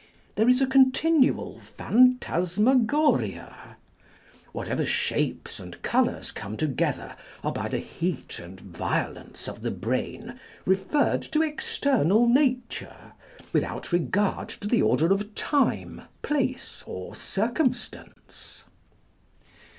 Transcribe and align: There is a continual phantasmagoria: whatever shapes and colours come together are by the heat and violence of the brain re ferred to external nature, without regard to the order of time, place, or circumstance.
There 0.33 0.49
is 0.49 0.63
a 0.63 0.65
continual 0.65 1.59
phantasmagoria: 1.59 3.77
whatever 4.51 4.83
shapes 4.83 5.59
and 5.59 5.79
colours 5.83 6.31
come 6.31 6.57
together 6.57 7.15
are 7.43 7.51
by 7.53 7.67
the 7.69 7.77
heat 7.77 8.39
and 8.39 8.59
violence 8.59 9.47
of 9.47 9.61
the 9.61 9.69
brain 9.69 10.39
re 10.65 10.75
ferred 10.75 11.21
to 11.29 11.43
external 11.43 12.27
nature, 12.27 13.11
without 13.53 13.91
regard 13.91 14.49
to 14.49 14.67
the 14.67 14.81
order 14.81 15.13
of 15.13 15.35
time, 15.35 16.01
place, 16.23 16.83
or 16.87 17.13
circumstance. 17.13 18.63